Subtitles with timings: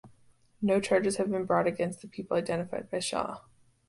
[0.63, 3.41] No charges have been brought against the people identified by Shaw.